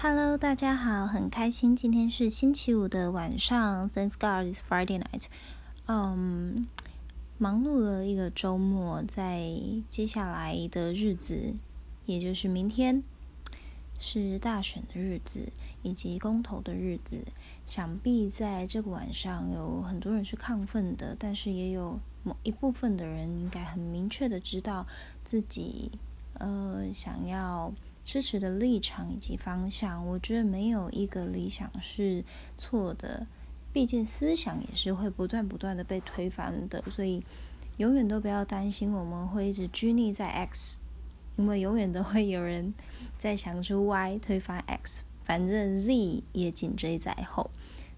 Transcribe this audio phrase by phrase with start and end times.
[0.00, 5.24] Hello，大家好，很开心今天是星期五的晚上，Thanks God it's Friday night。
[5.86, 6.68] 嗯，
[7.36, 9.50] 忙碌了一个周末，在
[9.88, 11.52] 接下来的日子，
[12.06, 13.02] 也就是明天，
[13.98, 15.48] 是大选的日子
[15.82, 17.24] 以及公投的日子。
[17.66, 24.86] 想必在这个晚上，有很多人是亢奋的，但是也有某一部分的人应该很明确的知道
[25.24, 25.90] 自己，
[26.34, 27.72] 呃，想要。
[28.08, 32.24] 支持的立场以及方向，我觉得没有一个理想是
[32.56, 33.26] 错的，
[33.70, 37.22] 毕竟思想也是会不断不断的被推翻的，所以
[37.76, 40.80] 永远都不要担心我们会一直拘泥在 X，
[41.36, 42.72] 因为永远都会有人
[43.18, 47.50] 在想出 Y 推翻 X，反正 Z 也紧追在后，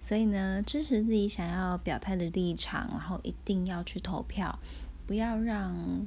[0.00, 4.58] 所以呢，支持自己想要表态的立场，然后一定要去投票，
[5.06, 6.06] 不要让。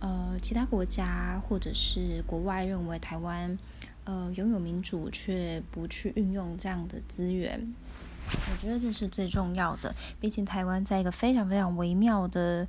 [0.00, 3.56] 呃，其他国家或者是国外认为台湾
[4.04, 7.72] 呃拥有民主，却不去运用这样的资源，
[8.26, 9.94] 我觉得这是最重要的。
[10.20, 12.66] 毕竟台湾在一个非常非常微妙的，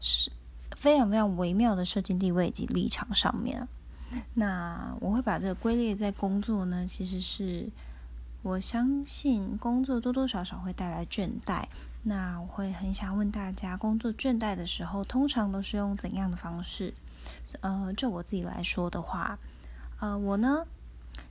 [0.00, 0.30] 是
[0.76, 3.66] 非常非常微妙的社经地位以及立场上面。
[4.34, 7.68] 那我会把这个归类在工作呢，其实是。
[8.42, 11.64] 我相信工作多多少少会带来倦怠，
[12.08, 16.94] 那我会很想问大家，工作倦怠的时候，通常都是用怎样的方式？
[17.62, 19.36] 呃，就我自己来说的话，
[19.98, 20.64] 呃，我呢，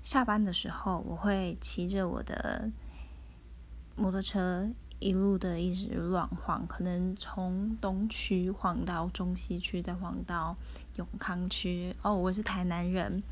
[0.04, 2.70] 下班的时候我会骑着我的
[3.96, 10.58] 摩托车，一路的一直乱晃，可能从东区晃到中西区，再晃到
[10.98, 11.96] 永康区。
[12.02, 13.24] 哦，我是台南人，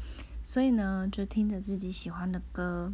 [0.41, 2.93] 所以呢，就听着自己喜欢的歌。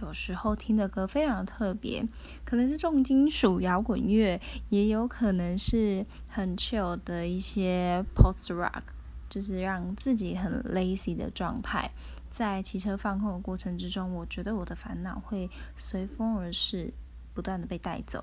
[0.00, 2.06] 有时候听的歌非常特别，
[2.44, 8.82] 可能是重金属摇滚乐，也有可能是很 chill 的一些 post rock，
[9.28, 11.90] 就是让自己很 lazy 的状态。
[12.30, 16.92] 在骑车放空的过程之中，我觉得我的烦恼会随风而逝，
[17.34, 18.22] 不断的被带走。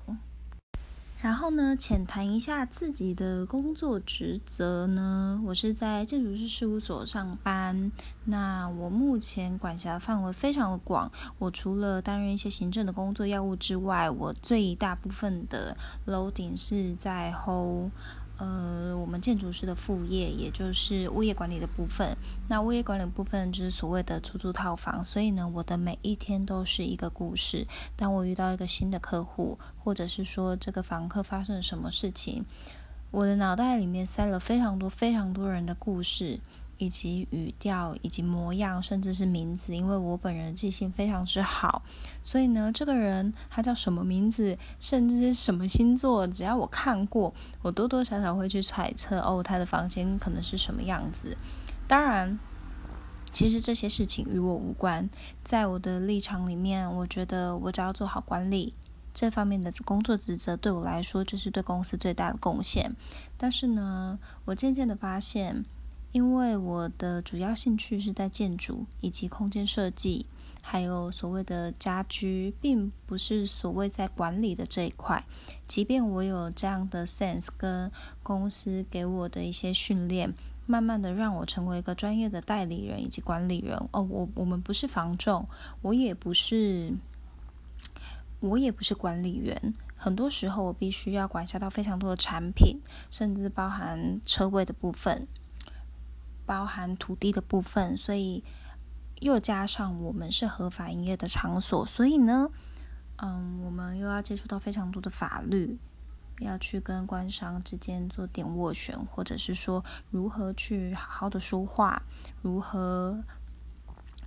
[1.26, 5.42] 然后呢，浅谈一下自己的工作职责呢。
[5.44, 7.90] 我是在建筑师事务所上班。
[8.26, 11.10] 那我目前管辖范围非常的广。
[11.40, 17.90] 我除了担任一些行政的工作、要务之外，我最大部分的楼顶是在 hold。
[18.38, 22.14] 呃，我们建筑师的副业，也就是物业管理的部分。
[22.48, 27.66] 那物业管理部分就是所谓的出租套房，所以呢，我的每一天都是一个故事。
[27.96, 32.44] 当我遇到一个新的客户，或者是说这个房客发生了什么事情，
[33.10, 36.38] 我的脑袋里面塞了非常多、非常多人的故事。
[36.78, 41.82] 以及语调，以及模样，甚至是名字，因为我本人记性非常之好，
[42.22, 47.32] 所以呢，这个人他叫什么名字，甚至是什么星座，只要我看过，
[47.62, 51.36] 我多多少少会去揣测哦，他的房间可能是什么样子。
[51.88, 52.38] 当然，
[53.32, 55.08] 其实这些事情与我无关，
[55.42, 58.74] 在我的立场里面，我觉得我只要做好管理
[59.14, 62.94] 这方面的工作职责，对我来说就是对公司最大的贡献。
[63.38, 65.64] 但是呢，我渐渐的发现。
[66.16, 70.24] 因为我的主要兴趣是在建筑以及空间设计，
[70.62, 75.22] 还有所谓的家居，并不是所谓在管理的这一块。
[75.68, 80.32] 即便我有这样的 sense，跟公司给我的一些训练，
[80.64, 83.76] 慢慢的让我成为一个专业的代理人以及管理人。
[83.90, 85.46] 哦，我我们不是房仲，
[85.82, 86.94] 我也不是，
[88.40, 89.74] 我也不是管理员。
[89.94, 95.28] 很多时候我必须要管辖到非常多的产品，甚至包含车位的部分。
[96.46, 98.42] 包含土地的部分，所以
[99.20, 102.48] 又加上我们是合法营业的场所，所以呢，
[103.16, 105.78] 嗯，我们又要接触到非常多的法律，
[106.38, 112.02] 要去跟官商之间做点斡旋，或者是说如何去好好的说话，
[112.40, 113.22] 如何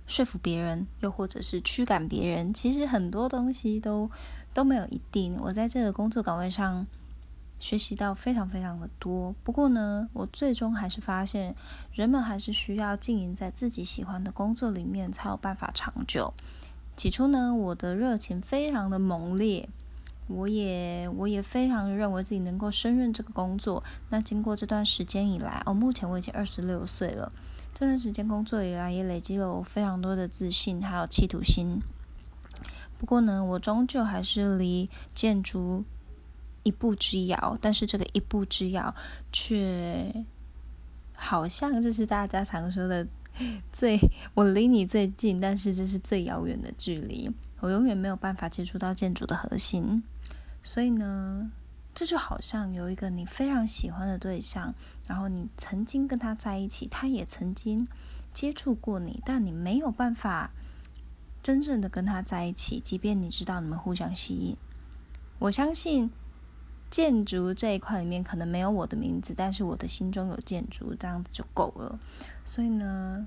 [0.06, 4.10] 说服别人，又或者是驱赶别人，其实很多东西都
[4.52, 5.36] 都没有一定。
[5.40, 6.86] 我在这个工作岗位上。
[7.60, 11.54] 学习到非常非常的多，不过呢，我最终还是发现，
[11.92, 16.32] 人们还是需要经营在自己喜欢的工作里面，才有办法长久。
[16.96, 19.68] 起初呢，我的热情非常的猛烈，
[20.26, 23.84] 我也我也非常认为自己能够胜任这个工作。
[24.08, 27.30] 那经过这段时间以来，哦，目前我已经二十六岁了，
[27.74, 31.78] 这段时间工作以来，也累积了我非常多的自信还有企图心。
[32.98, 35.84] 不过呢，我终究还是离建筑。
[36.62, 38.94] 一步之遥，但是这个一步之遥
[39.32, 40.24] 却
[41.14, 43.06] 好像这是大家常说的
[43.72, 43.98] 最
[44.34, 47.30] 我离你最近，但是这是最遥远的距离。
[47.60, 50.02] 我永远没有办法接触到建筑的核心，
[50.62, 51.50] 所以呢，
[51.94, 54.74] 这就好像有一个你非常喜欢的对象，
[55.06, 57.86] 然后你曾经跟他在一起，他也曾经
[58.32, 60.52] 接触过你，但你没有办法
[61.42, 64.56] 真正的跟他在一起，即便你知道你们互相吸引，
[65.38, 66.10] 我相信
[66.90, 71.98] 建筑这一块里面可能没有我的名字，但是我的心中有建筑，这样子就够了。
[72.44, 73.26] 所以呢，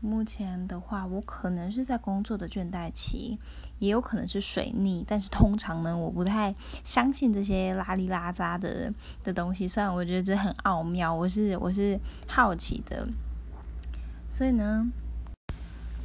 [0.00, 3.38] 目前的话，我可能是在工作的倦怠期，
[3.78, 8.92] 也有可能是水逆，但是通常呢，我不太相信这些拉里拉扎的
[9.22, 9.68] 的东西。
[9.68, 13.06] 虽然我觉得这很奥妙，我是我是好奇的，
[14.30, 14.90] 所以呢。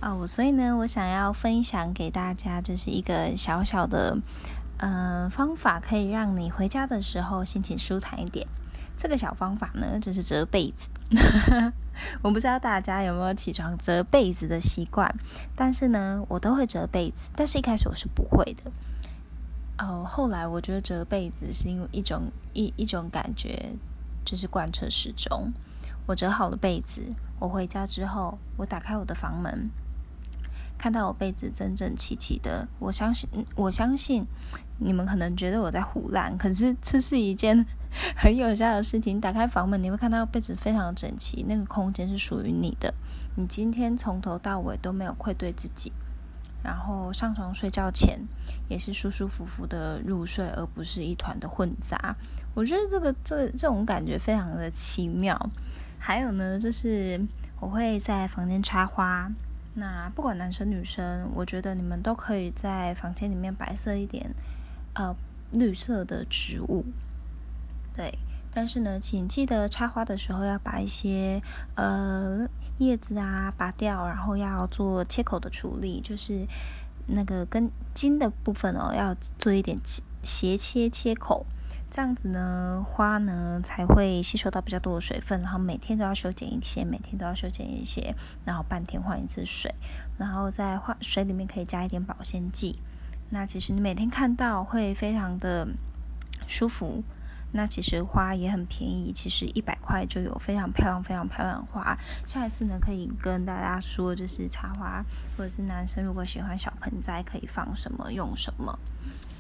[0.04, 4.18] 哦，所以呢，我想要分享给大家，就是一个小小的，
[4.82, 8.48] 嗯，方法，可以让你回家的时候心情舒坦一点。
[8.98, 10.90] 这个小方法呢，就是折被子。
[12.24, 15.14] 我不知道大家有没有起床折被子的习惯，
[15.56, 17.30] 但是呢，我都会折被子。
[17.36, 18.72] 但是一开始我是不会的。
[19.78, 23.74] 哦，后来我觉得折被子是因为一种一一种感觉，
[24.26, 25.52] 就是贯彻始终。
[26.08, 27.04] 我折好了被子，
[27.40, 29.70] 我回家之后，我打开我的房门。
[30.82, 34.26] 看到我被子整整齐齐的，我相信，我相信
[34.80, 37.64] 你们可能觉得我在胡乱，可是这是一件
[38.18, 39.22] 很有效的事情。
[39.22, 42.92] 打开房门，你会看到被子非常整齐，那个空间是属于你的。
[43.36, 45.94] 你今天从头到尾都没有愧对自己，
[46.64, 48.20] 然后上床睡觉前
[48.68, 52.16] 也是舒舒服服的入睡，而不是一团的混杂。
[52.56, 55.40] 我觉得这个这这种感觉非常的奇妙。
[56.00, 57.24] 还有呢，就是
[57.60, 59.32] 我会在房间插花。
[59.74, 64.34] 那不管男生女生，我觉得你们都可以在房间里面摆设一点，
[64.94, 65.16] 呃，
[65.54, 66.84] 绿色的植物。
[67.96, 68.18] 对，
[68.54, 71.42] 但是呢，请记得插花的时候要把一些
[71.76, 72.48] 呃
[72.80, 76.46] 叶子啊拔掉，然后要做切口的处理，就是
[77.08, 79.78] 那个根茎的部分哦，要做一点
[80.22, 81.46] 斜切切口。
[81.92, 88.16] 这样子呢，花呢才会吸收到比较多的水分，然后每天都要修剪一些，每天都要修剪一些，
[88.46, 89.76] 然后半天换一次水，
[90.18, 92.80] 然后在花水里面可以加一点保鲜剂。
[93.30, 95.68] 那其实你每天看到会非常的
[96.48, 97.04] 舒服。
[97.54, 101.98] 那其实花也很便宜，其实一百块就有非常漂亮、非常漂亮的花。
[102.26, 105.04] 下一次呢，可以跟大家说，就是插花
[105.38, 108.80] 或者是男生如果喜欢小盆栽，可以放什么用什么。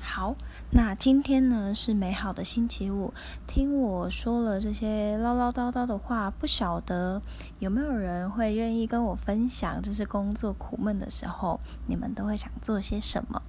[0.04, 0.36] 好，
[0.72, 3.13] 那今天呢是美好的星期五，
[3.46, 7.22] 听我说了这些唠唠叨叨的话，不晓得
[7.60, 13.40] 有没有人会愿意跟我分享，就是工作苦闷的时候，你们都会想做些什么？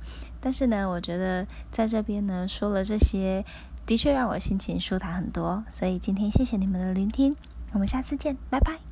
[0.42, 3.42] 但是呢，我觉得在这边呢说了这些，
[3.92, 7.36] 的确让我心情舒坦很多，所以今天谢谢你们的聆听，
[7.74, 8.91] 我们下次见，拜拜。